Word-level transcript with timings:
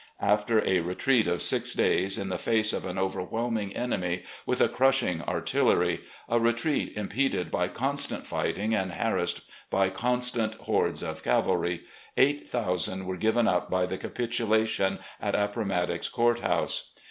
After 0.19 0.65
a 0.67 0.79
retreat 0.79 1.27
of 1.27 1.43
six 1.43 1.75
days, 1.75 2.17
in 2.17 2.29
the 2.29 2.39
face 2.39 2.73
of 2.73 2.87
an 2.87 2.97
overwhelming 2.97 3.77
enemy, 3.77 4.23
with 4.47 4.59
a 4.59 4.67
crushing 4.67 5.21
artillery— 5.21 6.01
a, 6.27 6.39
retreat 6.39 6.93
impeded 6.95 7.51
by 7.51 7.67
constant 7.67 8.25
fighting 8.25 8.73
and 8.73 8.93
harassed 8.93 9.41
by 9.69 9.91
countless 9.91 10.55
hordes 10.61 11.03
of 11.03 11.21
cavalry— 11.21 11.83
eight 12.17 12.51
thou 12.51 12.77
sand 12.77 13.05
were 13.05 13.15
given 13.15 13.47
up 13.47 13.69
by 13.69 13.85
the 13.85 13.99
capitulation 13.99 14.97
at 15.21 15.35
Appomattox 15.35 16.09
Court 16.09 16.39
House. 16.39 16.93